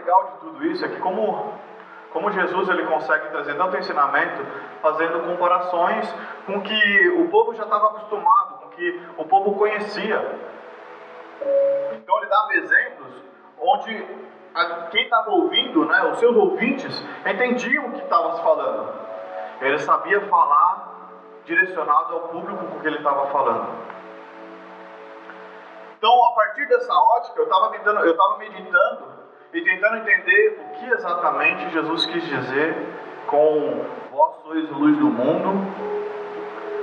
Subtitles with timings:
[0.00, 1.52] legal de tudo isso é que como,
[2.12, 4.42] como Jesus ele consegue trazer tanto ensinamento,
[4.80, 6.10] fazendo comparações
[6.46, 10.18] com que o povo já estava acostumado, com que o povo conhecia.
[11.92, 13.22] Então ele dava exemplos
[13.58, 14.06] onde
[14.54, 18.92] a, quem estava ouvindo, né, os seus ouvintes, entendiam o que estava se falando.
[19.60, 21.10] Ele sabia falar
[21.44, 23.90] direcionado ao público com que ele estava falando.
[25.98, 29.19] Então, a partir dessa ótica, eu estava meditando, eu meditando
[29.52, 32.74] e tentando entender o que exatamente Jesus quis dizer
[33.26, 36.00] com vós sois luz do mundo.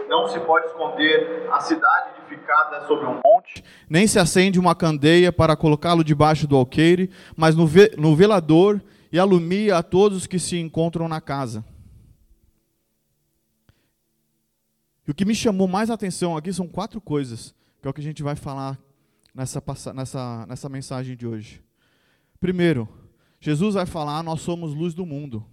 [0.10, 5.34] Não se pode esconder a cidade edificada sobre um monte, nem se acende uma candeia
[5.34, 8.82] para colocá-lo debaixo do alqueire, mas no, ve no velador
[9.12, 11.64] e alumia a todos que se encontram na casa.
[15.06, 18.02] E o que me chamou mais atenção aqui são quatro coisas, que é o que
[18.02, 18.78] a gente vai falar
[19.34, 21.67] nessa, nessa, nessa mensagem de hoje.
[22.40, 22.88] Primeiro,
[23.40, 25.46] Jesus vai falar: Nós somos luz do mundo.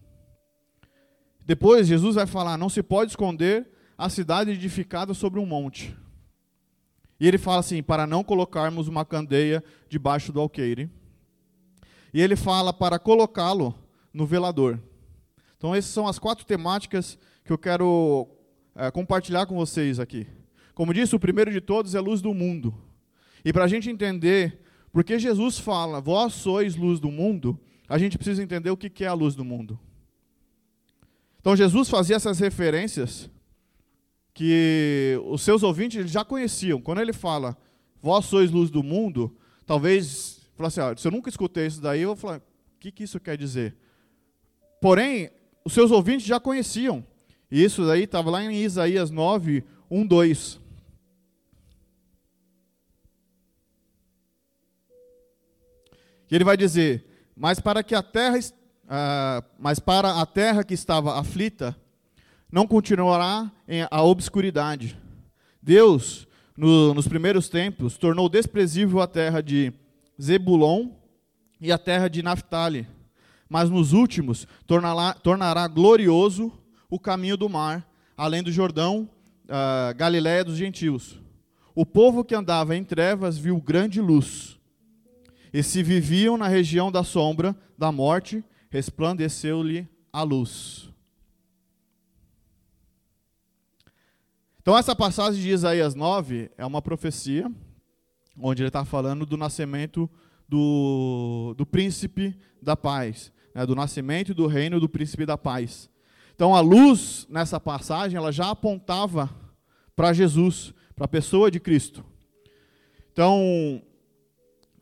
[1.45, 5.96] Depois, Jesus vai falar: Não se pode esconder a cidade edificada sobre um monte.
[7.18, 10.91] E ele fala assim: Para não colocarmos uma candeia debaixo do alqueire.
[12.13, 13.74] E ele fala para colocá-lo
[14.13, 14.79] no velador.
[15.57, 18.29] Então, essas são as quatro temáticas que eu quero
[18.76, 20.26] é, compartilhar com vocês aqui.
[20.74, 22.74] Como disse, o primeiro de todos é luz do mundo.
[23.45, 24.63] E para a gente entender
[24.95, 29.09] porque Jesus fala, vós sois luz do mundo, a gente precisa entender o que é
[29.09, 29.76] a luz do mundo.
[31.40, 33.28] Então Jesus fazia essas referências
[34.32, 36.80] que os seus ouvintes já conheciam.
[36.80, 37.59] Quando ele fala,
[38.01, 39.36] vós sois luz do mundo,
[39.66, 43.02] talvez, assim, ah, se eu nunca escutei isso daí, eu vou falar, o que, que
[43.02, 43.74] isso quer dizer?
[44.80, 45.29] Porém,
[45.64, 47.04] os seus ouvintes já conheciam.
[47.51, 50.60] E isso daí estava lá em Isaías 9, 1, 2.
[56.35, 57.04] E ele vai dizer:
[57.37, 61.76] Mas para que a terra, uh, mas para a terra que estava aflita,
[62.51, 63.52] não continuará
[63.88, 64.98] a obscuridade.
[65.62, 66.26] Deus,
[66.56, 69.72] no, nos primeiros tempos, tornou desprezível a terra de
[70.20, 70.88] Zebulon
[71.60, 72.84] e a terra de Naphtali,
[73.48, 76.53] mas nos últimos tornará, tornará glorioso
[76.91, 79.08] o caminho do mar, além do Jordão,
[79.44, 81.16] uh, Galiléia dos gentios.
[81.76, 84.53] O povo que andava em trevas viu grande luz
[85.54, 90.91] e se viviam na região da sombra da morte, resplandeceu-lhe a luz.
[94.60, 97.48] Então, essa passagem de Isaías 9 é uma profecia,
[98.37, 100.10] onde ele está falando do nascimento
[100.48, 105.88] do, do príncipe da paz, né, do nascimento do reino do príncipe da paz.
[106.34, 109.31] Então, a luz nessa passagem, ela já apontava
[109.94, 112.04] para Jesus, para a pessoa de Cristo.
[113.12, 113.81] Então,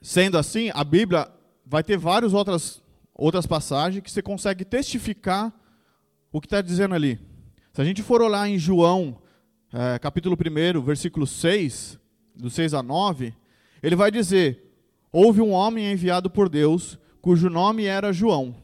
[0.03, 1.31] Sendo assim, a Bíblia
[1.65, 2.83] vai ter várias outras,
[3.15, 5.55] outras passagens que você consegue testificar
[6.33, 7.21] o que está dizendo ali.
[7.73, 9.23] Se a gente for olhar em João,
[9.73, 12.01] é, capítulo 1, versículo 6,
[12.35, 13.33] do 6 a 9,
[13.81, 14.75] ele vai dizer:
[15.13, 18.57] Houve um homem enviado por Deus, cujo nome era João.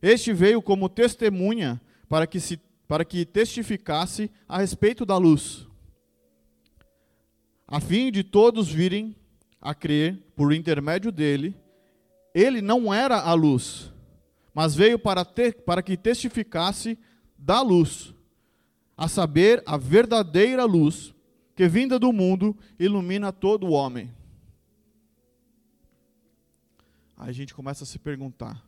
[0.00, 5.66] Este veio como testemunha para que, se, para que testificasse a respeito da luz,
[7.66, 9.16] a fim de todos virem
[9.62, 11.56] a crer por intermédio dele,
[12.34, 13.92] ele não era a luz,
[14.52, 16.98] mas veio para, ter, para que testificasse
[17.38, 18.12] da luz,
[18.96, 21.14] a saber, a verdadeira luz,
[21.54, 24.12] que vinda do mundo ilumina todo o homem.
[27.16, 28.66] Aí a gente começa a se perguntar: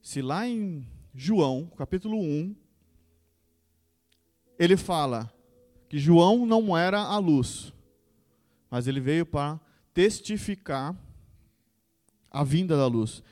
[0.00, 2.54] se lá em João, capítulo 1,
[4.56, 5.32] ele fala
[5.88, 7.73] que João não era a luz,
[8.74, 9.60] mas ele veio para
[9.92, 10.96] testificar
[12.28, 13.22] a vinda da luz,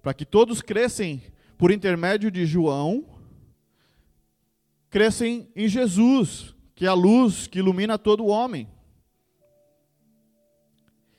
[0.00, 1.22] para que todos crescem
[1.58, 3.04] por intermédio de João,
[4.88, 8.66] crescem em Jesus, que é a luz que ilumina todo o homem.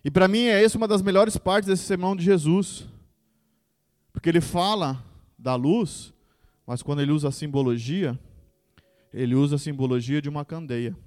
[0.04, 2.88] E para mim é essa uma das melhores partes desse sermão de Jesus.
[4.12, 5.06] Porque ele fala
[5.38, 6.12] da luz,
[6.66, 8.20] mas quando ele usa a simbologia,
[9.14, 10.98] ele usa a simbologia de uma candeia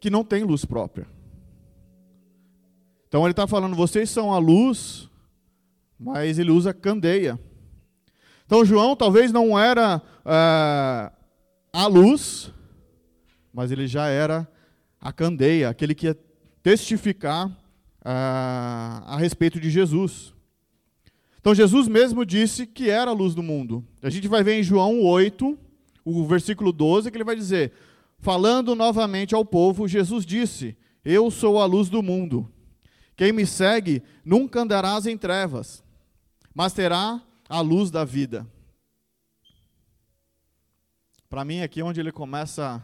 [0.00, 1.06] que não tem luz própria.
[3.08, 5.08] Então ele está falando, vocês são a luz,
[5.98, 7.38] mas ele usa candeia.
[8.44, 11.12] Então João talvez não era é,
[11.72, 12.52] a luz,
[13.52, 14.46] mas ele já era
[15.00, 16.18] a candeia, aquele que ia
[16.62, 17.48] testificar
[18.04, 20.34] é, a respeito de Jesus.
[21.40, 23.84] Então Jesus mesmo disse que era a luz do mundo.
[24.02, 25.58] A gente vai ver em João 8,
[26.04, 27.72] o versículo 12, que ele vai dizer:
[28.18, 32.52] Falando novamente ao povo, Jesus disse: Eu sou a luz do mundo.
[33.16, 35.82] Quem me segue nunca andarás em trevas,
[36.54, 38.46] mas terá a luz da vida.
[41.28, 42.82] Para mim, aqui é onde ele começa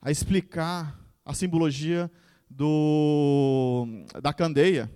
[0.00, 2.10] a explicar a simbologia
[2.50, 3.86] do,
[4.22, 4.90] da candeia.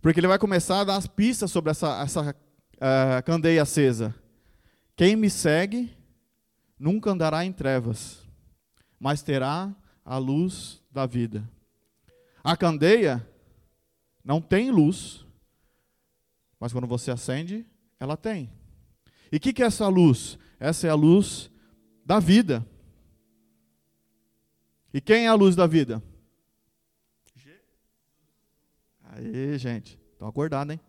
[0.00, 4.14] Porque ele vai começar a dar as pistas sobre essa, essa uh, candeia acesa.
[4.94, 5.97] Quem me segue
[6.78, 8.22] nunca andará em trevas,
[8.98, 11.48] mas terá a luz da vida.
[12.42, 13.26] A candeia
[14.24, 15.26] não tem luz,
[16.58, 17.66] mas quando você acende,
[17.98, 18.52] ela tem.
[19.30, 20.38] E o que, que é essa luz?
[20.58, 21.50] Essa é a luz
[22.04, 22.66] da vida.
[24.92, 26.02] E quem é a luz da vida?
[29.02, 30.80] Aí, gente, estão acordados, hein?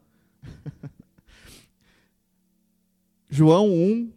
[3.30, 4.12] João 1,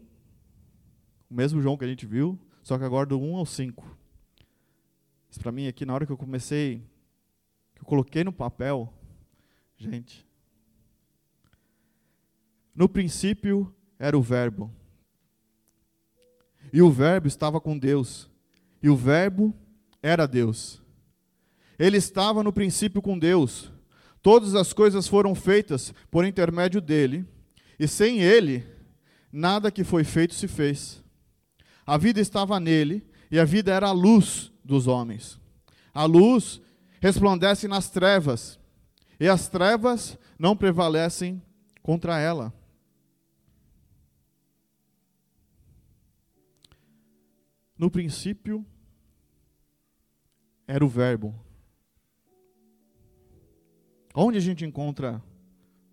[1.33, 3.99] o mesmo João que a gente viu, só que agora do 1 ao 5.
[5.31, 6.87] Isso para mim aqui, na hora que eu comecei,
[7.75, 8.93] que eu coloquei no papel,
[9.79, 10.27] gente.
[12.75, 14.71] No princípio era o Verbo.
[16.71, 18.31] E o Verbo estava com Deus.
[18.83, 19.55] E o Verbo
[20.03, 20.83] era Deus.
[21.79, 23.73] Ele estava no princípio com Deus.
[24.21, 27.25] Todas as coisas foram feitas por intermédio dele.
[27.79, 28.67] E sem ele,
[29.33, 31.02] nada que foi feito se fez.
[31.87, 35.41] A vida estava nele, e a vida era a luz dos homens.
[35.93, 36.61] A luz
[37.01, 38.59] resplandece nas trevas,
[39.19, 41.43] e as trevas não prevalecem
[41.83, 42.53] contra ela.
[47.77, 48.65] No princípio
[50.67, 51.35] era o Verbo.
[54.15, 55.23] Onde a gente encontra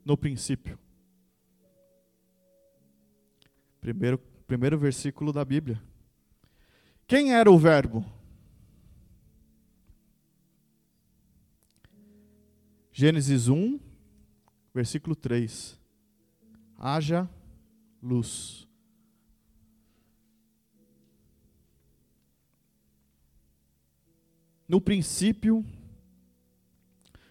[0.06, 0.78] no princípio?
[3.82, 5.80] Primeiro, primeiro versículo da Bíblia.
[7.06, 8.04] Quem era o Verbo?
[12.92, 13.80] Gênesis 1,
[14.74, 15.80] versículo 3.
[16.80, 17.30] Haja
[18.02, 18.68] luz.
[24.68, 25.64] No princípio,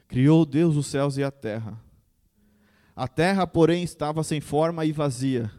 [0.07, 1.83] criou Deus os céus e a terra.
[2.95, 5.58] A terra, porém, estava sem forma e vazia.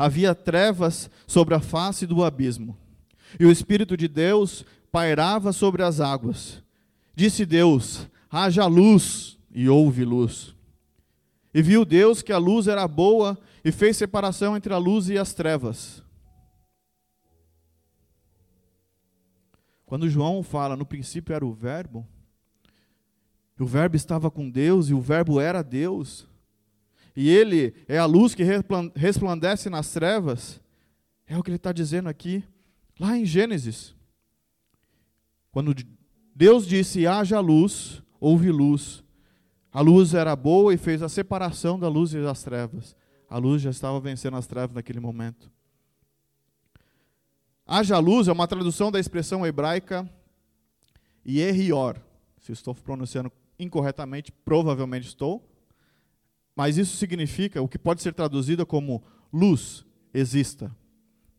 [0.00, 2.74] Havia trevas sobre a face do abismo.
[3.38, 6.62] E o Espírito de Deus pairava sobre as águas.
[7.14, 10.56] Disse Deus: haja luz e houve luz.
[11.52, 15.18] E viu Deus que a luz era boa e fez separação entre a luz e
[15.18, 16.02] as trevas.
[19.84, 22.08] Quando João fala no princípio era o Verbo,
[23.58, 26.26] o Verbo estava com Deus e o Verbo era Deus,
[27.20, 28.42] e ele é a luz que
[28.96, 30.58] resplandece nas trevas,
[31.26, 32.42] é o que ele está dizendo aqui,
[32.98, 33.94] lá em Gênesis.
[35.52, 35.74] Quando
[36.34, 39.04] Deus disse: haja luz, houve luz.
[39.70, 42.96] A luz era boa e fez a separação da luz e das trevas.
[43.28, 45.52] A luz já estava vencendo as trevas naquele momento.
[47.66, 50.10] Haja luz é uma tradução da expressão hebraica
[51.28, 52.00] Yerior.
[52.40, 55.49] Se estou pronunciando incorretamente, provavelmente estou.
[56.60, 59.02] Mas isso significa o que pode ser traduzido como
[59.32, 60.70] luz exista.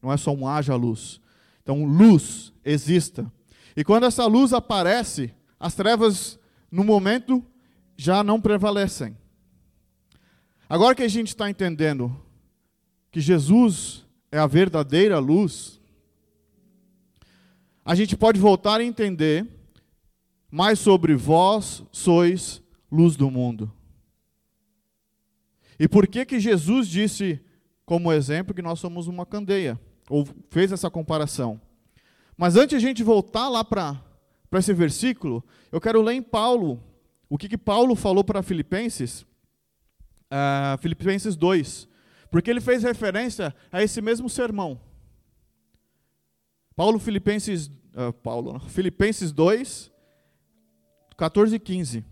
[0.01, 1.21] Não é só um haja luz.
[1.61, 3.31] Então, luz exista.
[3.77, 6.39] E quando essa luz aparece, as trevas,
[6.71, 7.45] no momento,
[7.95, 9.15] já não prevalecem.
[10.67, 12.19] Agora que a gente está entendendo
[13.11, 15.79] que Jesus é a verdadeira luz,
[17.85, 19.47] a gente pode voltar a entender
[20.49, 22.59] mais sobre vós sois
[22.91, 23.71] luz do mundo.
[25.81, 27.43] E por que que Jesus disse
[27.87, 29.81] como exemplo que nós somos uma candeia?
[30.07, 31.59] Ou fez essa comparação?
[32.37, 33.99] Mas antes de a gente voltar lá para
[34.53, 36.79] esse versículo, eu quero ler em Paulo,
[37.27, 39.25] o que, que Paulo falou para Filipenses,
[40.31, 41.89] uh, Filipenses 2,
[42.29, 44.79] porque ele fez referência a esse mesmo sermão.
[46.75, 49.91] Paulo Filipenses, uh, Paulo, Filipenses 2,
[51.17, 52.05] 14 e 15.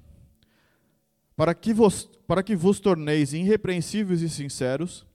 [1.40, 5.08] Para que, vos, para que vos torneis irrepreensíveis e sinceros,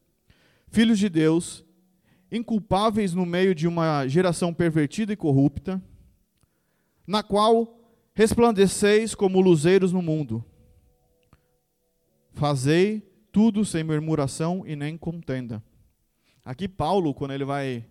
[0.69, 1.63] filhos de Deus,
[2.33, 5.83] inculpáveis no meio de uma geração pervertida e corrupta,
[7.07, 7.79] na qual
[8.15, 10.43] resplandeceis como luzeiros no mundo.
[12.33, 15.63] Fazei tudo sem murmuração e nem contenda.
[16.43, 17.85] Aqui Paulo, quando ele vai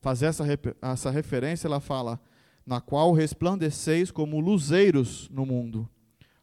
[0.00, 0.44] fazer essa,
[0.82, 2.20] essa referência, ela fala,
[2.66, 5.88] na qual resplandeceis como luzeiros no mundo.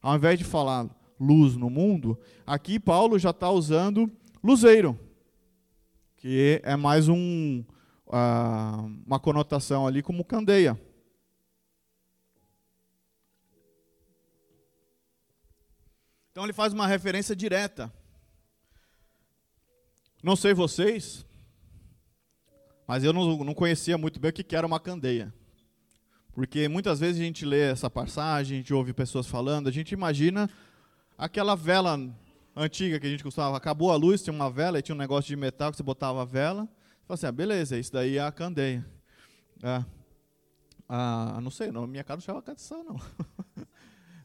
[0.01, 4.11] Ao invés de falar luz no mundo, aqui Paulo já está usando
[4.43, 4.99] luzeiro,
[6.15, 7.63] que é mais um,
[8.07, 10.79] uh, uma conotação ali como candeia.
[16.31, 17.91] Então ele faz uma referência direta.
[20.21, 21.25] Não sei vocês,
[22.87, 25.33] mas eu não, não conhecia muito bem o que era uma candeia.
[26.31, 29.91] Porque muitas vezes a gente lê essa passagem, a gente ouve pessoas falando, a gente
[29.91, 30.47] imagina
[31.17, 31.99] aquela vela
[32.55, 33.57] antiga que a gente costumava.
[33.57, 36.21] Acabou a luz, tinha uma vela e tinha um negócio de metal que você botava
[36.21, 36.63] a vela.
[36.63, 38.85] Você fala assim, ah, beleza, isso daí é a candeia.
[39.63, 39.83] É.
[40.87, 43.01] Ah, não sei, não, minha casa não chama canção, não.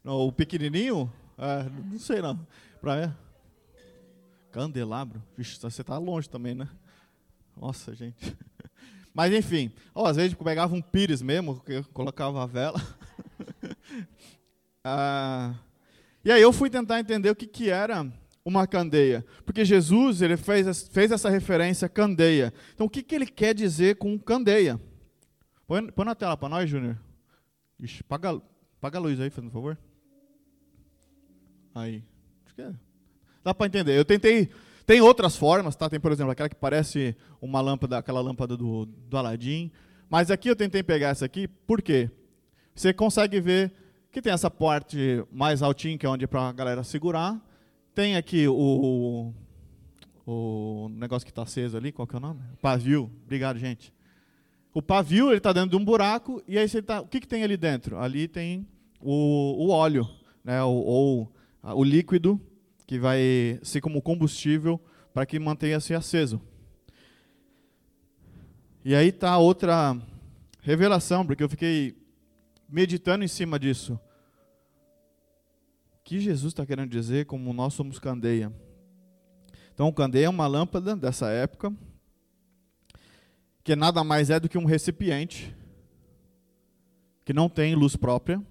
[0.03, 0.27] não.
[0.27, 2.45] O pequenininho, é, não sei não.
[2.79, 3.13] Pra mim,
[4.51, 6.69] candelabro, Vixe, você está longe também, né?
[7.55, 8.37] Nossa, gente.
[9.13, 11.61] Mas enfim, às vezes pegava um pires mesmo,
[11.93, 12.81] colocava a vela.
[14.83, 15.53] ah,
[16.23, 18.07] e aí eu fui tentar entender o que, que era
[18.45, 19.25] uma candeia.
[19.45, 22.53] Porque Jesus ele fez, fez essa referência candeia.
[22.73, 24.79] Então o que, que ele quer dizer com candeia?
[25.67, 26.97] Põe, põe na tela para nós, Júnior.
[28.07, 28.41] Paga,
[28.79, 29.77] paga a luz aí, por favor.
[31.75, 32.03] Aí.
[32.45, 32.73] Acho que é.
[33.43, 33.97] Dá para entender.
[33.97, 34.49] Eu tentei
[34.85, 35.89] tem outras formas, tá?
[35.89, 39.71] Tem, por exemplo, aquela que parece uma lâmpada, aquela lâmpada do, do Aladim.
[40.09, 42.09] Mas aqui eu tentei pegar essa aqui, por quê?
[42.75, 43.71] Você consegue ver
[44.13, 47.41] que tem essa parte mais altinha, que é onde é para a galera segurar.
[47.95, 49.33] Tem aqui o,
[50.23, 52.39] o negócio que está aceso ali, qual que é o nome?
[52.61, 53.11] Pavio.
[53.25, 53.91] Obrigado, gente.
[54.71, 57.27] O pavio ele está dentro de um buraco e aí você tá, o que, que
[57.27, 57.97] tem ali dentro?
[57.97, 58.67] Ali tem
[59.01, 60.07] o, o óleo,
[60.43, 60.61] né?
[60.61, 62.39] ou, ou o líquido
[62.85, 64.79] que vai ser como combustível
[65.11, 66.39] para que mantenha-se aceso.
[68.85, 69.97] E aí está outra
[70.61, 72.02] revelação, porque eu fiquei
[72.73, 73.99] meditando em cima disso.
[75.93, 78.51] O que Jesus está querendo dizer como nós somos candeia?
[79.71, 81.71] Então, candeia é uma lâmpada dessa época,
[83.63, 85.55] que nada mais é do que um recipiente,
[87.23, 88.41] que não tem luz própria,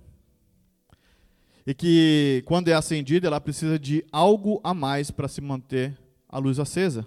[1.67, 5.99] e que quando é acendida ela precisa de algo a mais para se manter
[6.29, 7.05] a luz acesa.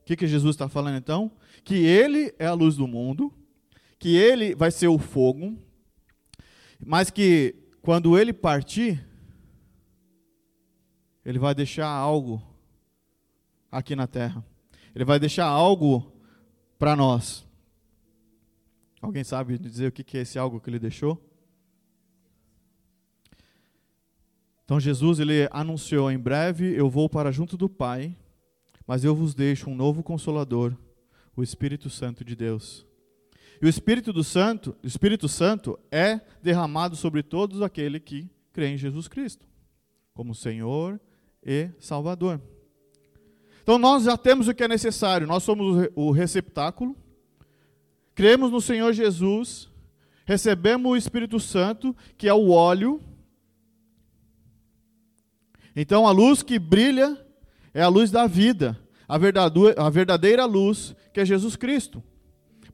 [0.00, 1.32] O que, que Jesus está falando então?
[1.64, 3.32] Que Ele é a luz do mundo,
[3.98, 5.56] que Ele vai ser o fogo,
[6.84, 9.06] mas que quando Ele partir,
[11.24, 12.42] Ele vai deixar algo
[13.70, 14.44] aqui na terra.
[14.94, 16.12] Ele vai deixar algo
[16.78, 17.46] para nós.
[19.00, 21.22] Alguém sabe dizer o que é esse algo que ele deixou?
[24.64, 28.16] Então Jesus ele anunciou em breve eu vou para junto do Pai,
[28.86, 30.74] mas eu vos deixo um novo consolador,
[31.36, 32.86] o Espírito Santo de Deus.
[33.60, 38.78] E o Espírito do Santo, Espírito Santo é derramado sobre todos aqueles que creem em
[38.78, 39.46] Jesus Cristo,
[40.12, 41.00] como Senhor
[41.42, 42.40] e Salvador.
[43.62, 46.96] Então nós já temos o que é necessário, nós somos o receptáculo,
[48.14, 49.68] cremos no Senhor Jesus,
[50.24, 53.00] recebemos o Espírito Santo, que é o óleo.
[55.74, 57.20] Então a luz que brilha
[57.74, 62.02] é a luz da vida, a verdadeira luz que é Jesus Cristo.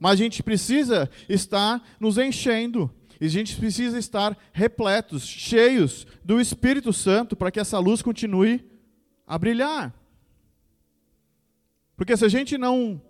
[0.03, 6.41] Mas a gente precisa estar nos enchendo, e a gente precisa estar repletos, cheios do
[6.41, 8.69] Espírito Santo para que essa luz continue
[9.25, 9.93] a brilhar.
[11.95, 13.01] Porque se a gente não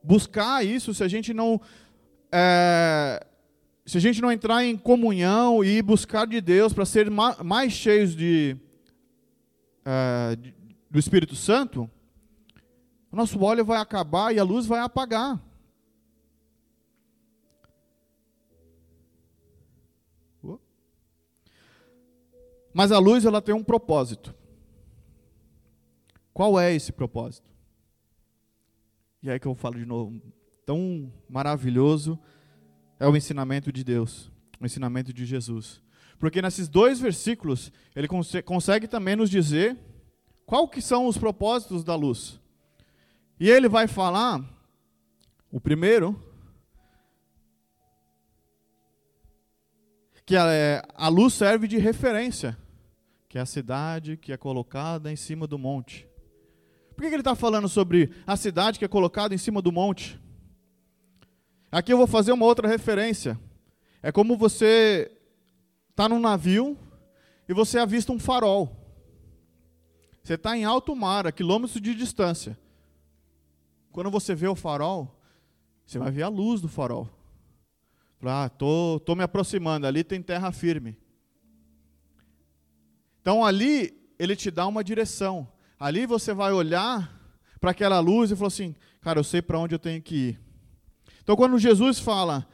[0.00, 1.60] buscar isso, se a gente não
[2.30, 3.26] é,
[3.84, 8.14] se a gente não entrar em comunhão e buscar de Deus para ser mais cheios
[8.14, 8.56] de,
[9.84, 10.54] é, de,
[10.88, 11.90] do Espírito Santo,
[13.10, 15.47] o nosso óleo vai acabar e a luz vai apagar.
[22.72, 24.34] Mas a luz ela tem um propósito.
[26.32, 27.48] Qual é esse propósito?
[29.22, 30.20] E aí que eu falo de novo,
[30.64, 32.18] tão maravilhoso
[33.00, 35.82] é o ensinamento de Deus, o ensinamento de Jesus.
[36.18, 39.76] Porque nesses dois versículos, ele cons consegue também nos dizer
[40.44, 42.40] qual que são os propósitos da luz.
[43.40, 44.42] E ele vai falar,
[45.50, 46.20] o primeiro,
[50.28, 52.54] que a, é, a luz serve de referência,
[53.30, 56.06] que é a cidade que é colocada em cima do monte.
[56.94, 60.20] Por que ele está falando sobre a cidade que é colocada em cima do monte?
[61.72, 63.40] Aqui eu vou fazer uma outra referência.
[64.02, 65.10] É como você
[65.88, 66.76] está num navio
[67.48, 68.76] e você avista um farol.
[70.22, 72.58] Você está em alto mar, a quilômetros de distância.
[73.90, 75.18] Quando você vê o farol,
[75.86, 77.08] você vai ver a luz do farol.
[78.22, 80.96] Ah, tô, tô me aproximando, ali tem terra firme.
[83.20, 85.46] Então ali ele te dá uma direção.
[85.78, 87.16] Ali você vai olhar
[87.60, 90.40] para aquela luz e falar assim: cara, eu sei para onde eu tenho que ir.
[91.22, 92.48] Então, quando Jesus fala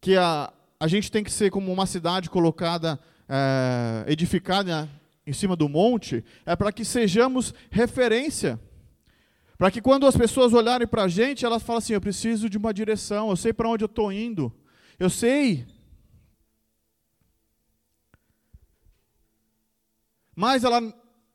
[0.00, 4.90] que a, a gente tem que ser como uma cidade colocada, é, edificada
[5.24, 8.60] em cima do monte, é para que sejamos referência.
[9.56, 12.58] Para que quando as pessoas olharem para a gente, elas falam assim: eu preciso de
[12.58, 14.52] uma direção, eu sei para onde eu estou indo,
[15.02, 15.66] eu sei.
[20.32, 20.80] Mas ela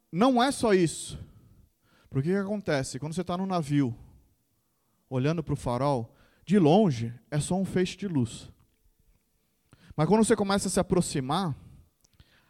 [0.10, 1.20] não é só isso.
[2.10, 2.98] Porque o que acontece?
[2.98, 3.94] Quando você está no navio,
[5.10, 8.50] olhando para o farol, de longe é só um feixe de luz.
[9.98, 11.54] Mas quando você começa a se aproximar,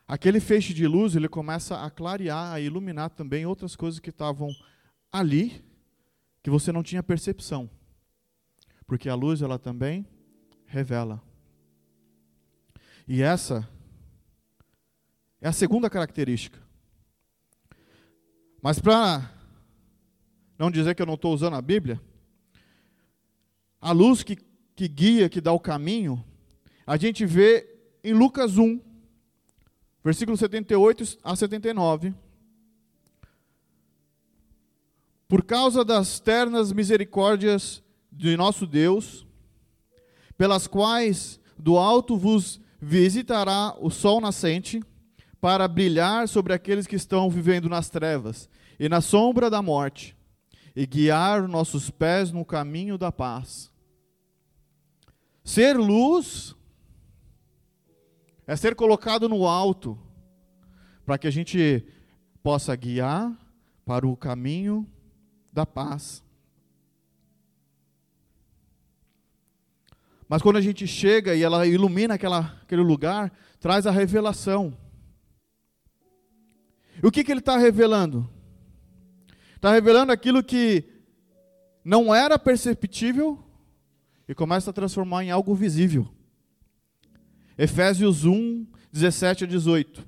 [0.08, 4.50] aquele feixe de luz ele começa a clarear, a iluminar também outras coisas que estavam
[5.12, 5.66] ali
[6.44, 7.68] que você não tinha percepção.
[8.86, 10.06] Porque a luz ela também
[10.68, 11.22] revela.
[13.08, 13.68] E essa
[15.42, 16.62] é a segunda característica.
[18.62, 19.32] Mas para
[20.58, 22.02] não dizer que eu não estou usando a Bíblia,
[23.80, 24.36] a luz que,
[24.76, 26.24] que guia, que dá o caminho,
[26.86, 28.82] a gente vê em Lucas 1,
[30.04, 32.14] versículo 78 a 79.
[35.28, 39.27] Por causa das ternas misericórdias de nosso Deus,
[40.38, 44.84] pelas quais do alto vos visitará o sol nascente,
[45.40, 50.16] para brilhar sobre aqueles que estão vivendo nas trevas e na sombra da morte,
[50.76, 53.72] e guiar nossos pés no caminho da paz.
[55.44, 56.56] Ser luz
[58.46, 59.98] é ser colocado no alto,
[61.06, 61.86] para que a gente
[62.44, 63.32] possa guiar
[63.86, 64.88] para o caminho
[65.52, 66.24] da paz.
[70.28, 74.78] Mas quando a gente chega e ela ilumina aquela, aquele lugar, traz a revelação.
[77.02, 78.30] E o que, que ele está revelando?
[79.56, 80.84] Está revelando aquilo que
[81.84, 83.42] não era perceptível
[84.28, 86.08] e começa a transformar em algo visível.
[87.58, 90.06] Efésios 1, 17 a 18.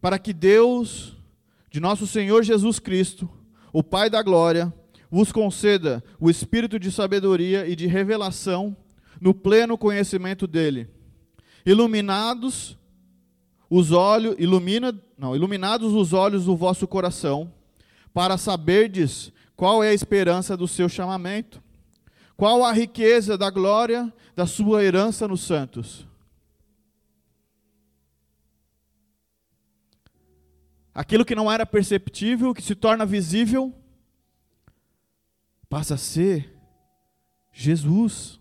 [0.00, 1.16] Para que Deus,
[1.70, 3.28] de nosso Senhor Jesus Cristo,
[3.72, 4.72] o Pai da glória,
[5.10, 8.76] vos conceda o espírito de sabedoria e de revelação
[9.20, 10.88] no pleno conhecimento dele,
[11.66, 12.78] iluminados
[13.68, 17.52] os olhos, ilumina, não, iluminados os olhos do vosso coração,
[18.12, 21.62] para saberdes qual é a esperança do seu chamamento,
[22.36, 26.08] qual a riqueza da glória da sua herança nos santos.
[30.92, 33.72] Aquilo que não era perceptível, que se torna visível,
[35.70, 36.52] passa a ser
[37.52, 38.38] Jesus.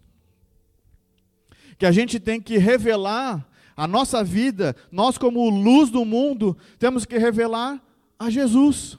[1.77, 7.05] Que a gente tem que revelar a nossa vida, nós, como luz do mundo, temos
[7.05, 7.81] que revelar
[8.17, 8.97] a Jesus.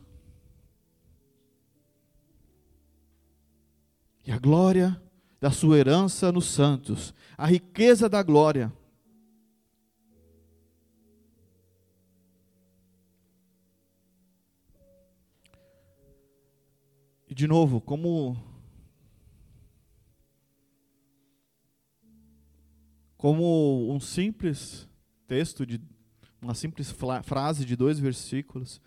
[4.27, 4.99] E a glória
[5.39, 8.73] da sua herança nos santos, a riqueza da glória.
[17.31, 18.37] E de novo, como
[23.17, 24.89] como um simples
[25.29, 25.81] texto, de
[26.43, 26.91] uma simples
[27.23, 28.81] frase de dois versículos,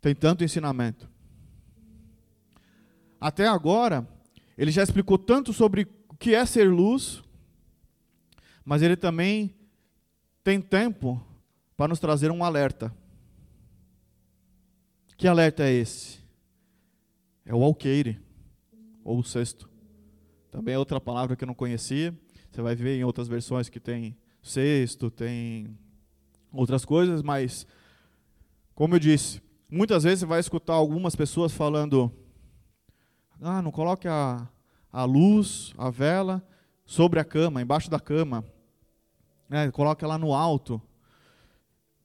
[0.00, 1.10] tem tanto ensinamento.
[3.20, 4.06] Até agora,
[4.56, 7.20] ele já explicou tanto sobre o que é ser luz,
[8.64, 9.56] mas ele também
[10.44, 11.20] tem tempo
[11.76, 12.94] para nos trazer um alerta.
[15.16, 16.23] Que alerta é esse?
[17.44, 18.20] É o alqueire,
[19.04, 19.68] ou o sexto.
[20.50, 22.16] Também é outra palavra que eu não conhecia.
[22.50, 25.76] Você vai ver em outras versões que tem sexto, tem
[26.52, 27.66] outras coisas, mas,
[28.74, 32.12] como eu disse, muitas vezes você vai escutar algumas pessoas falando:
[33.40, 34.48] ah, não coloque a,
[34.92, 36.46] a luz, a vela,
[36.84, 38.44] sobre a cama, embaixo da cama,
[39.48, 40.80] né, coloque ela no alto.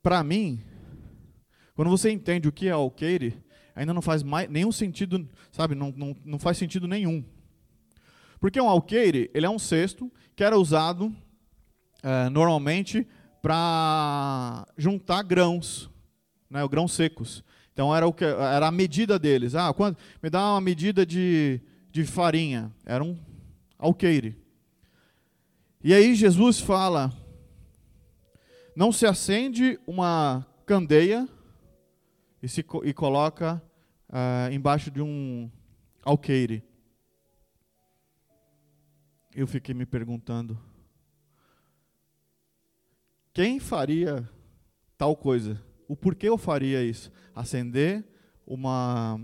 [0.01, 0.63] Para mim,
[1.75, 3.41] quando você entende o que é alqueire,
[3.79, 7.23] ainda não faz mais, nenhum sentido, sabe, não, não, não faz sentido nenhum.
[8.37, 11.15] Porque um alqueire, ele é um cesto que era usado
[12.03, 13.07] é, normalmente
[13.41, 15.89] para juntar grãos,
[16.49, 17.41] né, grãos secos.
[17.71, 19.55] Então era o que era a medida deles.
[19.55, 23.17] Ah, quando me dá uma medida de, de farinha, era um
[23.77, 24.35] alqueire.
[25.81, 27.13] E aí Jesus fala:
[28.75, 31.25] não se acende uma candeia
[32.43, 33.61] e se e coloca
[34.09, 35.49] uh, embaixo de um
[36.03, 36.63] alqueire
[39.33, 40.59] eu fiquei me perguntando:
[43.33, 44.29] quem faria
[44.97, 45.63] tal coisa?
[45.87, 47.11] O porquê eu faria isso?
[47.33, 48.05] Acender
[48.45, 49.19] uma,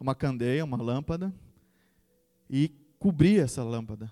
[0.00, 1.32] uma candeia, uma lâmpada,
[2.48, 4.10] e cobrir essa lâmpada.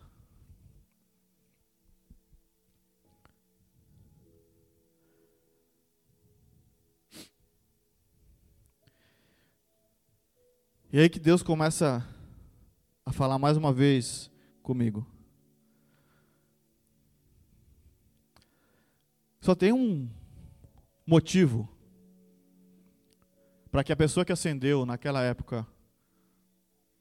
[10.96, 12.02] E aí que Deus começa
[13.04, 14.30] a falar mais uma vez
[14.62, 15.06] comigo.
[19.38, 20.08] Só tem um
[21.06, 21.68] motivo
[23.70, 25.66] para que a pessoa que acendeu naquela época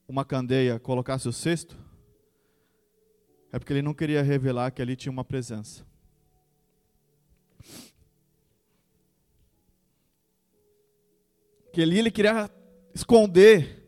[0.06, 1.78] uma candeia colocasse o cesto,
[3.50, 5.86] é porque ele não queria revelar que ali tinha uma presença.
[11.72, 12.52] Que ali ele queria
[12.94, 13.85] esconder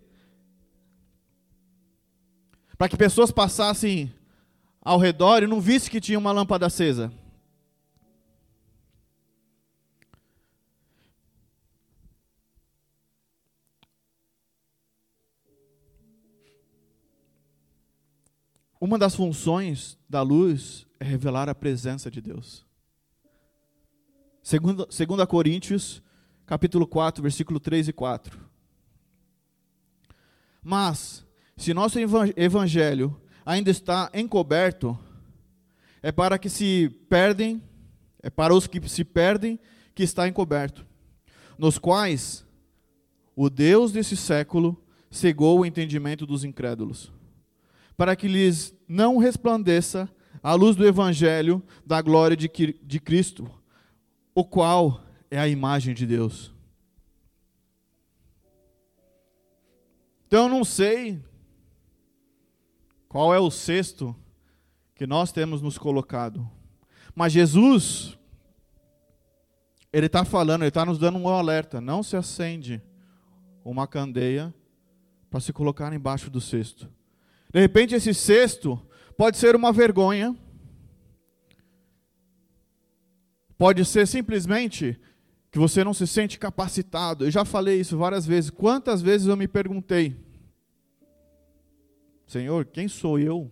[2.78, 4.14] para que pessoas passassem
[4.82, 7.12] ao redor e não vissem que tinha uma lâmpada acesa.
[18.80, 22.64] Uma das funções da luz é revelar a presença de Deus.
[24.44, 26.02] Segundo, segundo a Coríntios,
[26.46, 28.40] capítulo 4, versículo 3 e 4.
[30.64, 31.27] Mas,
[31.58, 31.98] se nosso
[32.36, 34.98] evangelho ainda está encoberto,
[36.02, 37.62] é para que se perdem,
[38.22, 39.60] é para os que se perdem
[39.94, 40.86] que está encoberto,
[41.58, 42.46] nos quais
[43.36, 47.12] o Deus desse século cegou o entendimento dos incrédulos
[47.98, 50.08] para que lhes não resplandeça
[50.42, 52.48] a luz do Evangelho da glória de,
[52.82, 53.50] de Cristo,
[54.36, 56.54] o qual é a imagem de Deus.
[60.28, 61.20] Então eu não sei
[63.08, 64.16] qual é o sexto
[64.96, 66.50] que nós temos nos colocado,
[67.16, 68.18] mas Jesus,
[69.92, 72.82] Ele está falando, Ele está nos dando um alerta: não se acende
[73.64, 74.54] uma candeia
[75.30, 76.90] para se colocar embaixo do cesto.
[77.52, 78.80] De repente, esse cesto
[79.18, 80.36] pode ser uma vergonha,
[83.58, 85.00] pode ser simplesmente
[85.52, 87.26] que você não se sente capacitado.
[87.26, 88.50] Eu já falei isso várias vezes.
[88.50, 90.16] Quantas vezes eu me perguntei,
[92.28, 93.50] Senhor, quem sou eu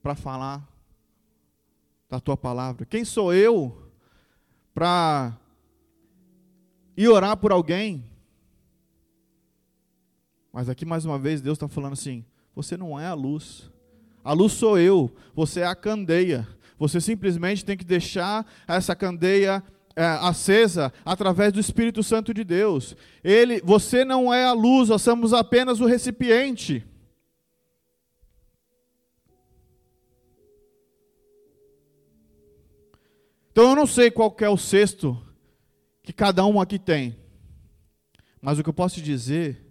[0.00, 0.66] para falar
[2.08, 2.86] da tua palavra?
[2.86, 3.90] Quem sou eu
[4.72, 5.36] para
[6.96, 8.04] ir orar por alguém?
[10.52, 13.68] Mas aqui mais uma vez Deus está falando assim: você não é a luz.
[14.22, 16.46] A luz sou eu, você é a candeia.
[16.78, 19.60] Você simplesmente tem que deixar essa candeia
[19.96, 22.94] é, acesa através do Espírito Santo de Deus.
[23.24, 26.84] Ele, você não é a luz, nós somos apenas o recipiente.
[33.50, 35.18] Então eu não sei qual é o cesto
[36.02, 37.16] que cada um aqui tem.
[38.38, 39.64] Mas o que eu posso te dizer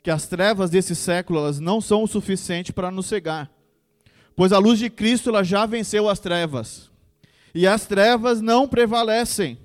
[0.00, 3.50] que as trevas desse século elas não são o suficiente para nos cegar.
[4.36, 6.93] Pois a luz de Cristo ela já venceu as trevas.
[7.54, 9.58] E as trevas não prevalecem.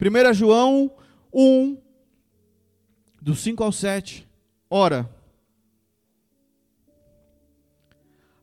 [0.00, 0.90] 1 João
[1.32, 1.76] 1,
[3.20, 4.26] do 5 ao 7.
[4.70, 5.08] Ora,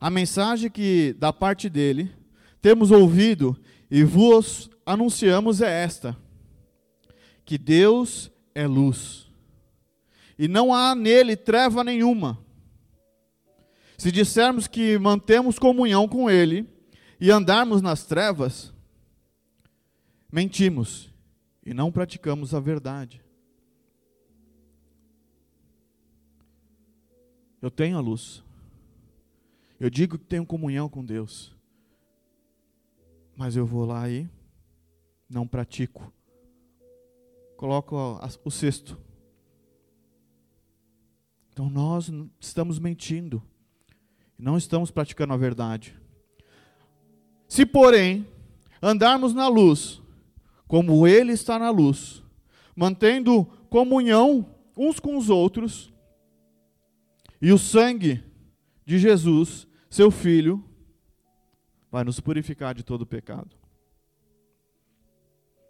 [0.00, 2.14] a mensagem que da parte dele
[2.60, 3.58] temos ouvido
[3.90, 6.16] e vos anunciamos é esta:
[7.44, 9.26] que Deus é luz
[10.38, 12.38] e não há nele treva nenhuma.
[13.96, 16.68] Se dissermos que mantemos comunhão com ele
[17.20, 18.72] e andarmos nas trevas,
[20.30, 21.12] mentimos
[21.64, 23.22] e não praticamos a verdade.
[27.60, 28.44] Eu tenho a luz.
[29.80, 31.54] Eu digo que tenho comunhão com Deus.
[33.36, 34.28] Mas eu vou lá e
[35.28, 36.12] não pratico.
[37.56, 37.96] Coloco
[38.44, 38.98] o cesto
[41.56, 43.42] então nós estamos mentindo.
[44.38, 45.98] Não estamos praticando a verdade.
[47.56, 48.28] Se, porém,
[48.82, 50.02] andarmos na luz,
[50.68, 52.22] como Ele está na luz,
[52.76, 55.90] mantendo comunhão uns com os outros,
[57.40, 58.22] e o sangue
[58.84, 60.62] de Jesus, seu Filho,
[61.90, 63.56] vai nos purificar de todo pecado.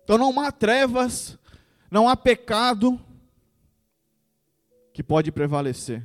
[0.03, 1.38] Então não há trevas,
[1.88, 3.01] não há pecado,
[4.92, 6.05] que pode prevalecer,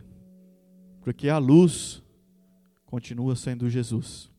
[1.02, 2.04] porque a luz
[2.86, 4.31] continua sendo Jesus.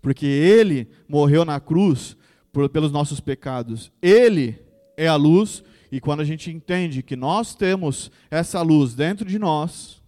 [0.00, 2.16] Porque Ele morreu na cruz
[2.52, 3.92] por, pelos nossos pecados.
[4.00, 4.58] Ele
[4.96, 9.38] é a luz, e quando a gente entende que nós temos essa luz dentro de
[9.38, 10.02] nós,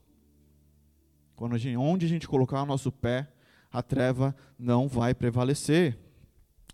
[1.34, 3.28] quando a gente, onde a gente colocar o nosso pé,
[3.70, 5.98] a treva não vai prevalecer.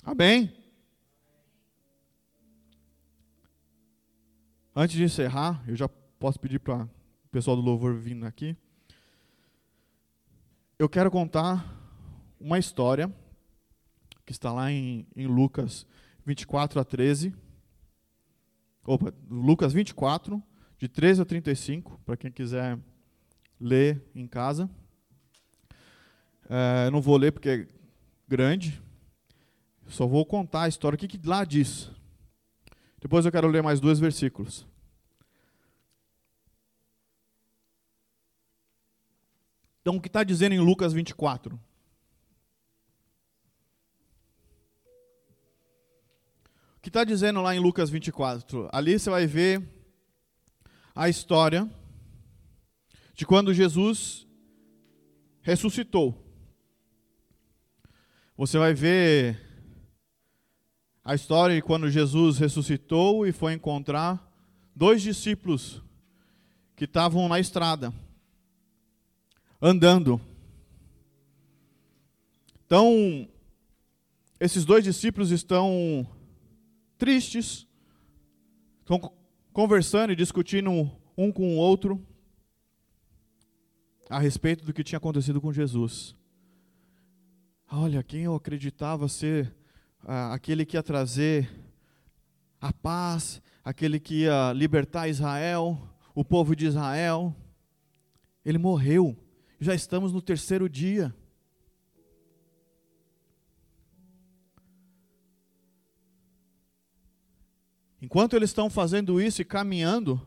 [0.02, 0.52] Amém?
[4.74, 6.88] Antes de encerrar, eu já posso pedir para
[7.36, 8.56] pessoal do louvor vindo aqui.
[10.78, 11.85] Eu quero contar
[12.40, 13.12] uma história
[14.24, 15.86] que está lá em, em Lucas
[16.24, 17.34] 24 a 13.
[18.84, 20.42] Opa, Lucas 24,
[20.78, 22.78] de 13 a 35, para quem quiser
[23.60, 24.68] ler em casa.
[26.48, 27.68] É, eu não vou ler porque é
[28.28, 28.80] grande,
[29.88, 31.90] só vou contar a história, o que, que lá diz.
[33.00, 34.66] Depois eu quero ler mais dois versículos.
[39.80, 41.60] Então, o que está dizendo em Lucas 24?
[46.86, 48.68] Que está dizendo lá em Lucas 24?
[48.72, 49.60] Ali você vai ver
[50.94, 51.68] a história
[53.12, 54.24] de quando Jesus
[55.42, 56.16] ressuscitou.
[58.36, 59.36] Você vai ver
[61.02, 64.24] a história de quando Jesus ressuscitou e foi encontrar
[64.72, 65.82] dois discípulos
[66.76, 67.92] que estavam na estrada
[69.60, 70.20] andando.
[72.64, 73.28] Então,
[74.38, 76.06] esses dois discípulos estão
[76.98, 77.66] tristes,
[78.80, 79.12] estão
[79.52, 80.70] conversando e discutindo
[81.16, 82.04] um com o outro
[84.08, 86.14] a respeito do que tinha acontecido com Jesus.
[87.70, 89.52] Olha, quem eu acreditava ser
[90.04, 91.50] ah, aquele que ia trazer
[92.60, 95.78] a paz, aquele que ia libertar Israel,
[96.14, 97.34] o povo de Israel,
[98.44, 99.16] ele morreu.
[99.58, 101.14] Já estamos no terceiro dia.
[108.00, 110.20] Enquanto eles estão fazendo isso e caminhando,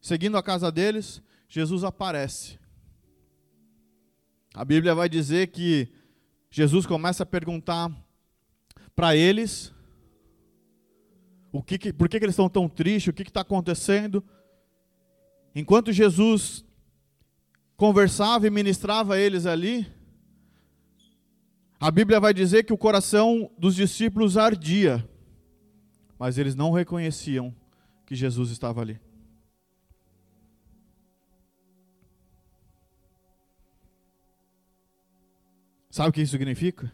[0.00, 2.58] seguindo a casa deles, Jesus aparece.
[4.54, 5.88] A Bíblia vai dizer que
[6.50, 7.90] Jesus começa a perguntar
[8.94, 9.72] para eles
[11.52, 14.24] o que, que, por que, que eles estão tão tristes, o que está acontecendo.
[15.54, 16.64] Enquanto Jesus
[17.76, 19.86] conversava e ministrava a eles ali,
[21.78, 25.06] a Bíblia vai dizer que o coração dos discípulos ardia,
[26.22, 27.52] mas eles não reconheciam
[28.06, 29.00] que Jesus estava ali.
[35.90, 36.92] Sabe o que isso significa?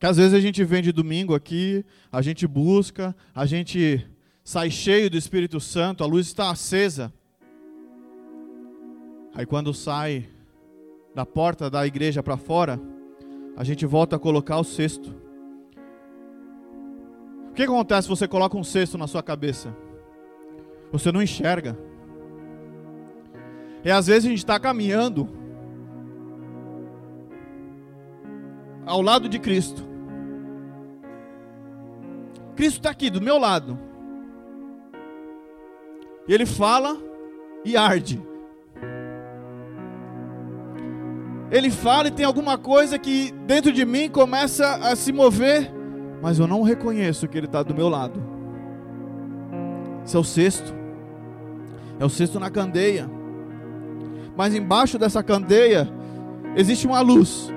[0.00, 4.04] Que às vezes a gente vem de domingo aqui, a gente busca, a gente
[4.42, 7.14] sai cheio do Espírito Santo, a luz está acesa.
[9.32, 10.28] Aí quando sai
[11.14, 12.80] da porta da igreja para fora,
[13.56, 15.21] a gente volta a colocar o cesto.
[17.52, 19.76] O que acontece se você coloca um cesto na sua cabeça?
[20.90, 21.78] Você não enxerga.
[23.84, 25.28] E às vezes a gente está caminhando
[28.84, 29.86] ao lado de Cristo.
[32.56, 33.78] Cristo está aqui do meu lado.
[36.26, 36.96] Ele fala
[37.64, 38.20] e arde.
[41.52, 45.70] ele fala e tem alguma coisa que dentro de mim começa a se mover,
[46.22, 48.22] mas eu não reconheço que ele está do meu lado.
[50.04, 50.72] Esse é o sexto,
[51.98, 53.10] é o sexto na candeia,
[54.36, 55.88] mas embaixo dessa candeia
[56.54, 57.52] existe uma luz.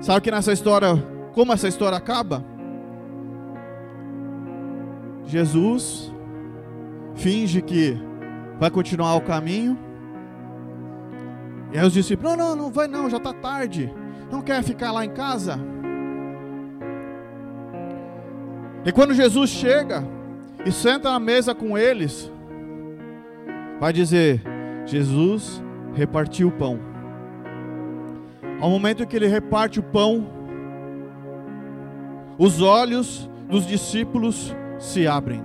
[0.00, 0.88] Sabe que nessa história,
[1.32, 2.44] como essa história acaba?
[5.26, 6.12] Jesus
[7.14, 7.96] finge que
[8.58, 9.78] vai continuar o caminho,
[11.72, 13.92] e aí os discípulos, não, não, não vai não, já está tarde.
[14.30, 15.58] Não quer ficar lá em casa?
[18.84, 20.04] E quando Jesus chega
[20.64, 22.30] e senta na mesa com eles,
[23.80, 24.42] vai dizer:
[24.84, 25.62] Jesus
[25.94, 26.78] repartiu o pão.
[28.60, 30.26] Ao momento que ele reparte o pão,
[32.38, 35.42] os olhos dos discípulos se abrem.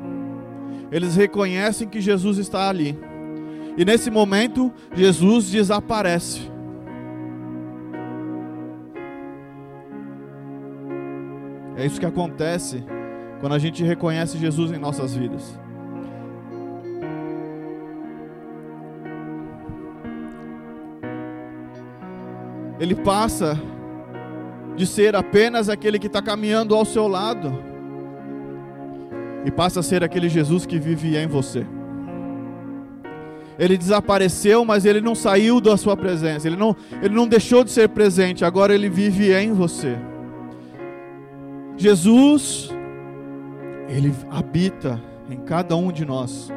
[0.91, 2.97] Eles reconhecem que Jesus está ali.
[3.77, 6.51] E nesse momento, Jesus desaparece.
[11.81, 12.83] É isso que acontece
[13.39, 15.59] quando a gente reconhece Jesus em nossas vidas.
[22.79, 23.59] Ele passa
[24.75, 27.51] de ser apenas aquele que está caminhando ao seu lado
[29.43, 31.65] e passa a ser aquele Jesus que vive em você.
[33.57, 36.47] Ele desapareceu, mas ele não saiu da sua presença.
[36.47, 38.45] Ele não, ele não deixou de ser presente.
[38.45, 39.97] Agora ele vive em você.
[41.81, 42.69] Jesus,
[43.89, 46.51] ele habita em cada um de nós.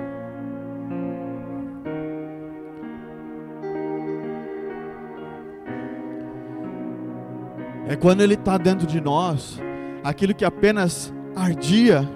[7.89, 9.59] É quando Ele está dentro de nós,
[10.03, 12.07] aquilo que apenas ardia,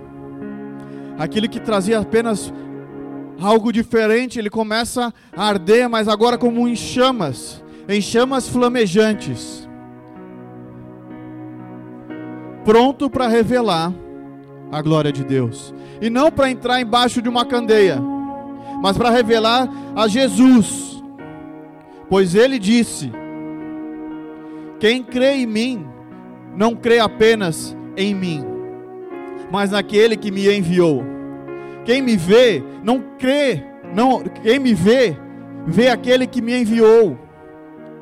[1.18, 2.52] aquilo que trazia apenas
[3.40, 9.67] algo diferente, ele começa a arder, mas agora como em chamas, em chamas flamejantes,
[12.68, 13.94] pronto para revelar
[14.70, 15.74] a glória de Deus.
[16.02, 17.98] E não para entrar embaixo de uma candeia,
[18.82, 21.02] mas para revelar a Jesus.
[22.10, 23.10] Pois ele disse:
[24.78, 25.86] Quem crê em mim,
[26.54, 28.44] não crê apenas em mim,
[29.50, 31.02] mas naquele que me enviou.
[31.86, 35.16] Quem me vê, não crê, não, quem me vê,
[35.66, 37.18] vê aquele que me enviou.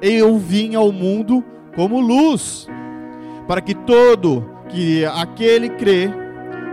[0.02, 1.44] Eu vim ao mundo
[1.76, 2.66] como luz,
[3.46, 6.10] para que todo que aquele crê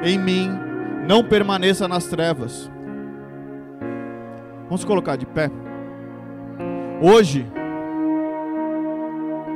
[0.03, 0.49] em mim
[1.08, 2.69] não permaneça nas trevas.
[4.65, 5.51] Vamos colocar de pé.
[7.01, 7.45] Hoje,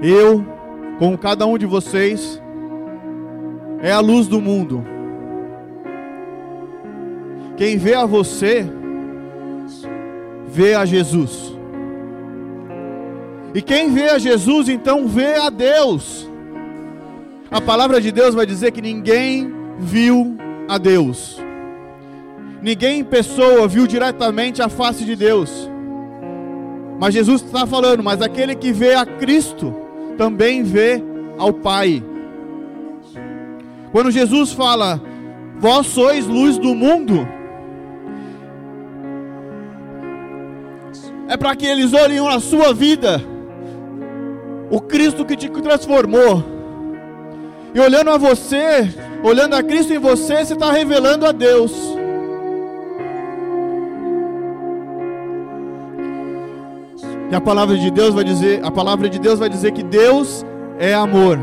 [0.02, 0.46] eu,
[1.00, 2.42] como cada um de vocês,
[3.82, 4.84] é a luz do mundo.
[7.56, 8.66] Quem vê a você,
[10.48, 11.56] vê a Jesus.
[13.54, 16.27] E quem vê a Jesus, então vê a Deus.
[17.50, 21.42] A palavra de Deus vai dizer que ninguém viu a Deus.
[22.62, 25.70] Ninguém em pessoa viu diretamente a face de Deus.
[27.00, 29.74] Mas Jesus está falando, mas aquele que vê a Cristo
[30.18, 31.02] também vê
[31.38, 32.04] ao Pai.
[33.92, 35.02] Quando Jesus fala,
[35.58, 37.28] vós sois luz do mundo,
[41.30, 43.22] é para que eles olhem a sua vida,
[44.70, 46.57] o Cristo que te transformou,
[47.74, 48.90] e olhando a você,
[49.24, 51.72] olhando a Cristo em você, você está revelando a Deus.
[57.30, 60.46] E a palavra de Deus vai dizer, a palavra de Deus vai dizer que Deus
[60.80, 61.38] é amor.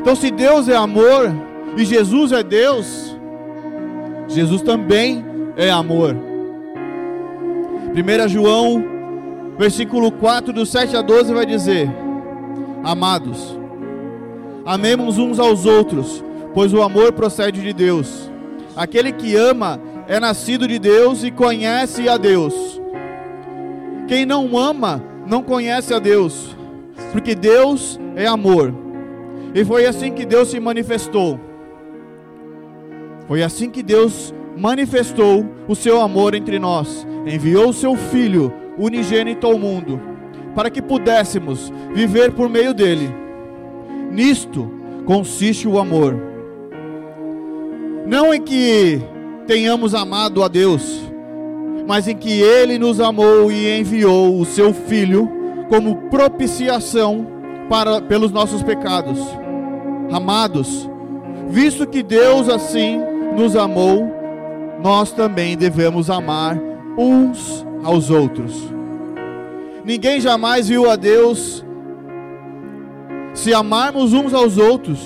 [0.00, 1.32] Então se Deus é amor
[1.76, 3.16] e Jesus é Deus,
[4.26, 5.24] Jesus também
[5.56, 6.16] é amor.
[7.94, 8.84] 1 João,
[9.58, 11.90] versículo 4, do 7 a 12 vai dizer:
[12.84, 13.57] Amados,
[14.68, 18.30] amemos uns aos outros, pois o amor procede de Deus.
[18.76, 22.78] Aquele que ama é nascido de Deus e conhece a Deus.
[24.06, 26.54] Quem não ama não conhece a Deus,
[27.12, 28.74] porque Deus é amor.
[29.54, 31.40] E foi assim que Deus se manifestou.
[33.26, 37.06] Foi assim que Deus manifestou o seu amor entre nós.
[37.26, 39.98] Enviou o seu Filho unigênito ao mundo,
[40.54, 43.27] para que pudéssemos viver por meio dele.
[44.10, 44.70] Nisto
[45.04, 46.14] consiste o amor.
[48.06, 49.00] Não em que
[49.46, 51.00] tenhamos amado a Deus,
[51.86, 55.30] mas em que Ele nos amou e enviou o Seu Filho
[55.68, 57.26] como propiciação
[57.68, 59.18] para, pelos nossos pecados.
[60.10, 60.88] Amados,
[61.48, 63.00] visto que Deus assim
[63.36, 64.10] nos amou,
[64.82, 66.58] nós também devemos amar
[66.96, 68.68] uns aos outros.
[69.84, 71.64] Ninguém jamais viu a Deus.
[73.34, 74.98] Se amarmos uns aos outros,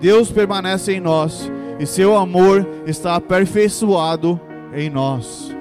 [0.00, 4.40] Deus permanece em nós e seu amor está aperfeiçoado
[4.74, 5.54] em nós.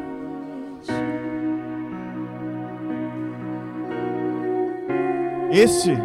[5.51, 5.97] Esse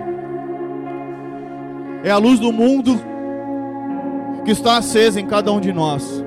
[2.03, 2.99] é a luz do mundo
[4.45, 6.25] que está acesa em cada um de nós.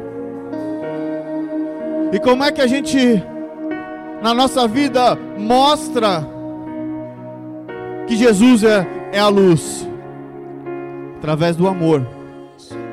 [2.11, 2.97] E como é que a gente,
[4.21, 6.25] na nossa vida, mostra
[8.07, 9.87] que Jesus é, é a luz?
[11.17, 12.07] Através do amor,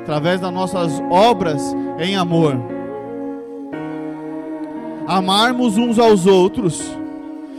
[0.03, 1.63] através das nossas obras
[1.99, 2.57] em amor.
[5.07, 6.83] Amarmos uns aos outros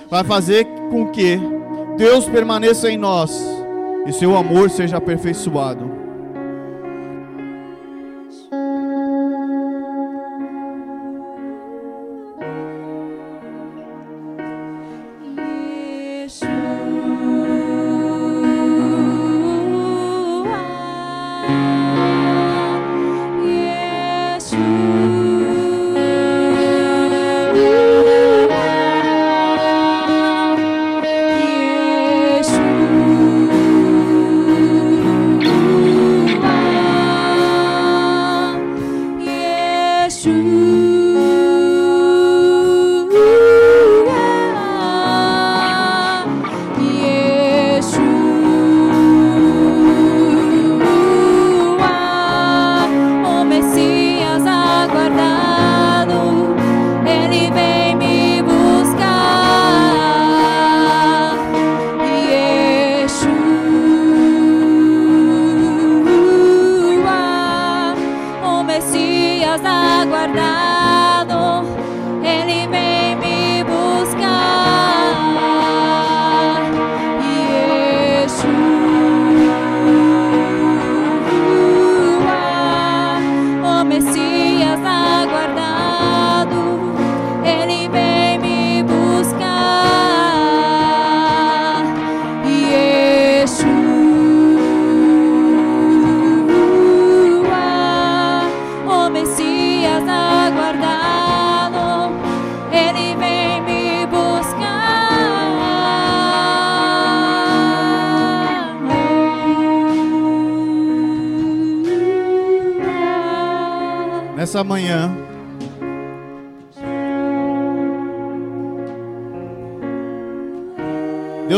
[0.10, 1.40] vai fazer com que
[1.98, 3.40] Deus permaneça em nós
[4.06, 6.05] e seu amor seja aperfeiçoado.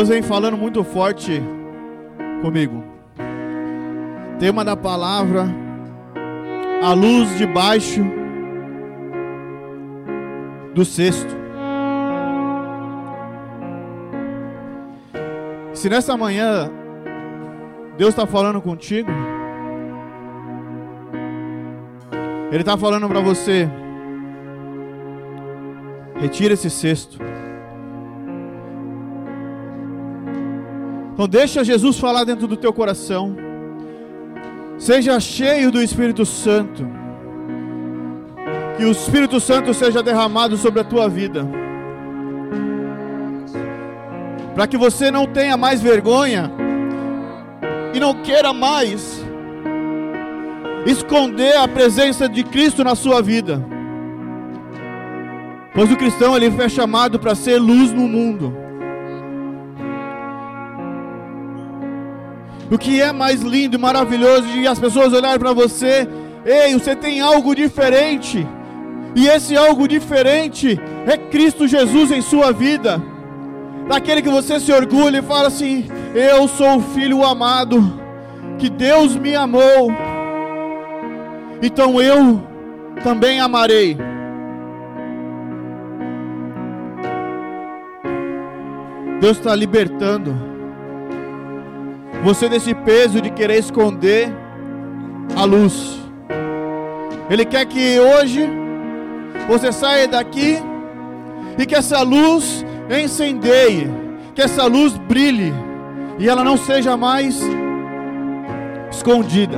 [0.07, 1.43] Deus vem falando muito forte
[2.41, 2.81] comigo.
[4.39, 5.45] Tema da palavra:
[6.81, 8.05] a luz debaixo
[10.73, 11.35] do cesto.
[15.73, 16.71] Se nessa manhã
[17.97, 19.11] Deus está falando contigo,
[22.49, 23.69] Ele está falando para você:
[26.15, 27.19] retira esse cesto.
[31.17, 33.35] Então deixa Jesus falar dentro do teu coração.
[34.77, 36.87] Seja cheio do Espírito Santo.
[38.77, 41.43] Que o Espírito Santo seja derramado sobre a tua vida.
[44.53, 46.51] Para que você não tenha mais vergonha
[47.95, 49.19] e não queira mais
[50.85, 53.65] esconder a presença de Cristo na sua vida.
[55.73, 58.66] Pois o cristão ele foi chamado para ser luz no mundo.
[62.69, 66.07] O que é mais lindo e maravilhoso de as pessoas olharem para você,
[66.45, 68.45] ei, você tem algo diferente.
[69.15, 73.01] E esse algo diferente é Cristo Jesus em sua vida.
[73.87, 77.81] Daquele que você se orgulha e fala assim: Eu sou o filho amado,
[78.59, 79.91] que Deus me amou,
[81.61, 82.43] então eu
[83.01, 83.97] também amarei.
[89.21, 90.46] Deus está libertando
[92.23, 94.33] você desse peso de querer esconder
[95.35, 95.99] a luz.
[97.29, 98.49] Ele quer que hoje
[99.47, 100.57] você saia daqui
[101.57, 102.65] e que essa luz
[103.03, 103.89] incendeie,
[104.33, 105.53] que essa luz brilhe
[106.17, 107.39] e ela não seja mais
[108.91, 109.57] escondida.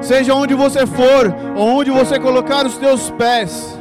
[0.00, 3.78] Seja onde você for, onde você colocar os teus pés,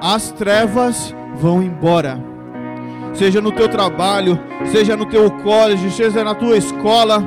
[0.00, 2.31] as trevas vão embora
[3.12, 7.22] seja no teu trabalho, seja no teu college, seja na tua escola,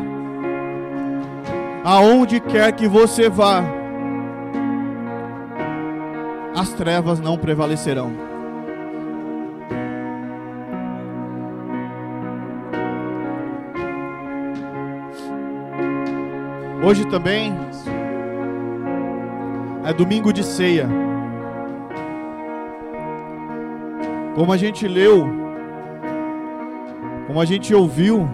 [1.84, 3.64] aonde quer que você vá,
[6.56, 8.12] as trevas não prevalecerão.
[16.84, 17.52] Hoje também
[19.84, 20.88] é domingo de ceia.
[24.36, 25.45] Como a gente leu
[27.36, 28.26] como a gente ouviu,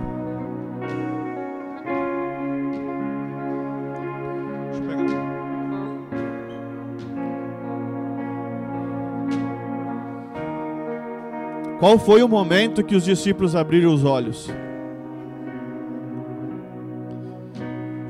[11.79, 14.47] Qual foi o momento que os discípulos abriram os olhos?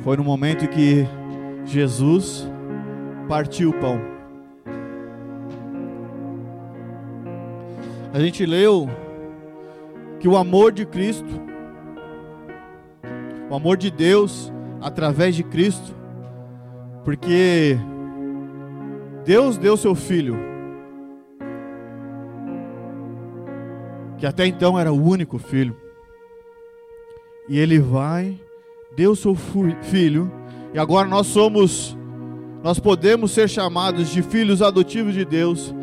[0.02, 1.08] Foi no momento que
[1.64, 2.46] Jesus
[3.30, 3.98] partiu o pão.
[8.14, 8.90] A gente leu
[10.22, 11.42] que o amor de Cristo,
[13.50, 15.96] o amor de Deus através de Cristo,
[17.04, 17.76] porque
[19.26, 20.38] Deus deu seu filho,
[24.20, 25.76] que até então era o único filho,
[27.50, 28.40] e ele vai,
[28.96, 30.32] deu seu filho,
[30.72, 31.98] e agora nós somos,
[32.62, 35.74] nós podemos ser chamados de filhos adotivos de Deus,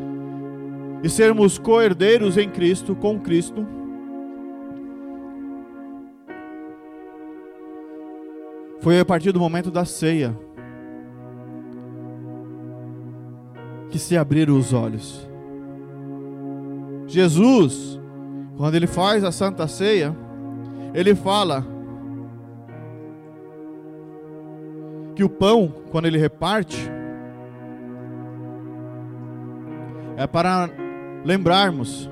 [1.02, 3.66] e sermos co-herdeiros em Cristo, com Cristo
[8.80, 10.36] Foi a partir do momento da ceia
[13.90, 15.28] que se abriram os olhos.
[17.06, 17.98] Jesus,
[18.56, 20.14] quando ele faz a santa ceia,
[20.94, 21.66] ele fala
[25.14, 26.88] que o pão, quando ele reparte,
[30.16, 30.70] é para
[31.24, 32.08] lembrarmos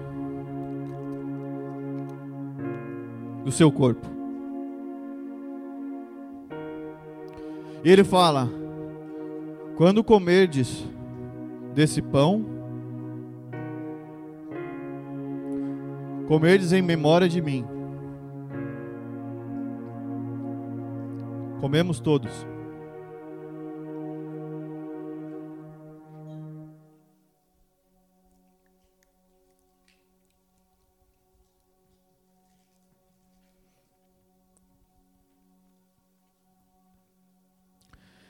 [3.44, 4.15] do seu corpo.
[7.84, 8.48] E ele fala:
[9.76, 10.86] Quando comerdes
[11.74, 12.44] desse pão,
[16.26, 17.64] comerdes em memória de mim.
[21.60, 22.46] Comemos todos.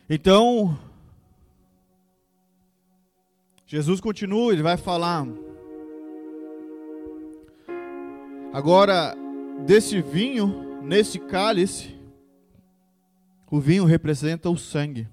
[0.09, 0.79] Então,
[3.67, 5.27] Jesus continua, ele vai falar.
[8.53, 9.17] Agora,
[9.67, 11.99] desse vinho, nesse cálice,
[13.51, 15.09] o vinho representa o sangue.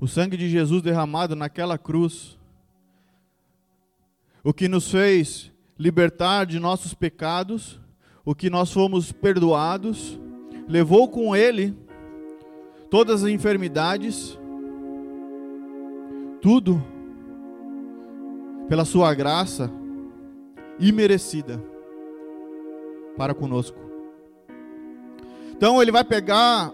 [0.00, 2.38] O sangue de Jesus derramado naquela cruz,
[4.42, 7.78] o que nos fez libertar de nossos pecados,
[8.24, 10.18] o que nós fomos perdoados,
[10.66, 11.83] levou com ele
[12.94, 14.38] todas as enfermidades,
[16.40, 16.80] tudo
[18.68, 19.68] pela sua graça
[20.78, 21.60] imerecida
[23.16, 23.76] para conosco.
[25.50, 26.72] Então ele vai pegar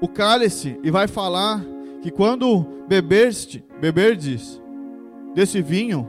[0.00, 1.64] o cálice e vai falar
[2.02, 4.60] que quando beberste, beberdes
[5.36, 6.04] desse vinho,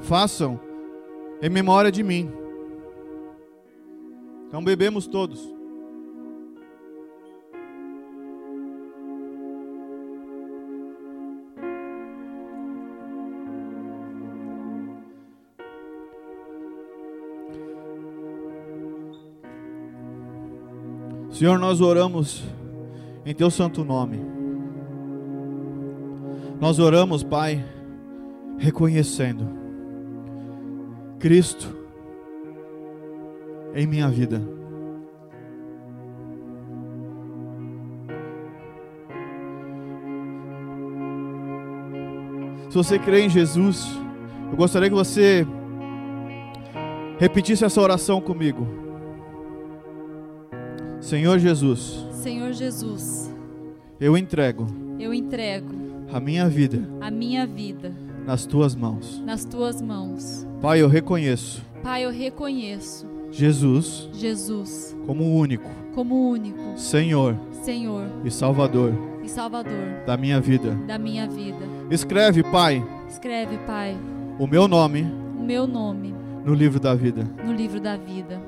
[0.00, 0.58] façam
[1.40, 2.32] em memória de mim.
[4.48, 5.59] Então bebemos todos.
[21.40, 22.44] Senhor, nós oramos
[23.24, 24.20] em Teu santo nome.
[26.60, 27.64] Nós oramos, Pai,
[28.58, 29.48] reconhecendo
[31.18, 31.74] Cristo
[33.74, 34.42] em minha vida.
[42.68, 43.88] Se você crê em Jesus,
[44.50, 45.46] eu gostaria que você
[47.18, 48.89] repetisse essa oração comigo.
[51.00, 53.30] Senhor Jesus, Senhor Jesus,
[53.98, 54.66] eu entrego
[54.98, 55.74] eu entrego
[56.12, 57.92] a minha vida a minha vida
[58.26, 59.20] nas tuas mãos.
[59.24, 60.46] nas tuas mãos.
[60.60, 68.30] Pai, eu reconheço Pai, eu reconheço Jesus Jesus como único como único Senhor Senhor e
[68.30, 68.92] Salvador
[69.24, 70.74] e Salvador da minha vida.
[70.86, 71.58] da minha vida.
[71.90, 73.96] Escreve, Pai, Escreve, Pai,
[74.38, 75.02] o meu nome
[75.38, 77.26] o meu nome no livro da vida.
[77.44, 78.40] no livro da vida.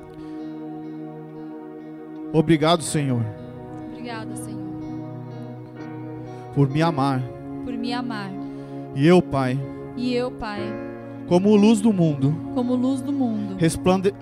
[2.33, 3.21] Obrigado, Senhor,
[3.91, 4.59] Obrigada, Senhor,
[6.55, 7.21] por me amar.
[7.63, 8.31] por me amar.
[8.95, 9.57] E eu, Pai,
[9.95, 10.61] E eu, Pai,
[11.27, 14.13] como luz do mundo, como luz do mundo, resplande-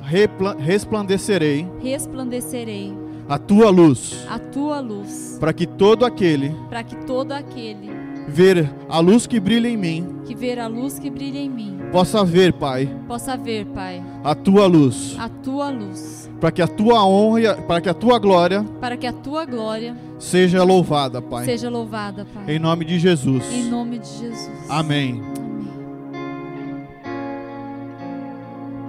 [0.59, 2.93] resplandecerei resplandecerei
[3.29, 7.89] a tua luz, a tua luz, para que todo aquele para que todo aquele
[8.27, 11.79] ver a luz que brilha em mim que ver a luz que brilha em mim
[11.91, 16.67] possa ver, Pai, possa ver, Pai, a tua luz, a tua luz, para que a
[16.67, 21.45] tua honra, para que a tua glória para que a tua glória seja louvada, Pai.
[21.45, 22.55] seja louvada, Pai.
[22.55, 23.43] Em nome de Jesus.
[23.53, 24.49] Em nome de Jesus.
[24.67, 25.30] Amém.